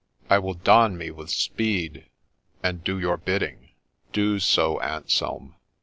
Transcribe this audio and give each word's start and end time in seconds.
—I 0.35 0.39
will 0.39 0.55
don 0.55 0.97
me 0.97 1.11
with 1.11 1.29
speed, 1.29 2.09
and 2.63 2.83
do 2.83 2.97
your 2.99 3.17
bidding.'' 3.17 3.69
Do 4.13 4.39
so, 4.39 4.79
Anselm 4.79 5.53